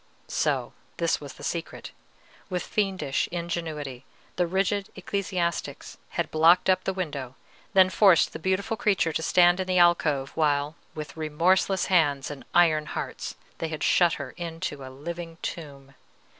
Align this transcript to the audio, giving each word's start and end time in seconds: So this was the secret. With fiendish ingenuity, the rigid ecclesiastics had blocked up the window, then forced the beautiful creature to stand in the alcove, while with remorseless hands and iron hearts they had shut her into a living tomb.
So 0.27 0.73
this 0.97 1.21
was 1.21 1.33
the 1.33 1.43
secret. 1.43 1.91
With 2.49 2.63
fiendish 2.63 3.29
ingenuity, 3.31 4.03
the 4.35 4.47
rigid 4.47 4.89
ecclesiastics 4.95 5.97
had 6.17 6.31
blocked 6.31 6.71
up 6.71 6.85
the 6.85 6.91
window, 6.93 7.35
then 7.73 7.91
forced 7.91 8.33
the 8.33 8.39
beautiful 8.39 8.75
creature 8.75 9.13
to 9.13 9.21
stand 9.21 9.59
in 9.59 9.67
the 9.67 9.77
alcove, 9.77 10.31
while 10.31 10.73
with 10.95 11.15
remorseless 11.15 11.85
hands 11.85 12.31
and 12.31 12.45
iron 12.55 12.87
hearts 12.87 13.35
they 13.59 13.67
had 13.67 13.83
shut 13.83 14.13
her 14.13 14.31
into 14.37 14.83
a 14.83 14.89
living 14.89 15.37
tomb. 15.43 15.93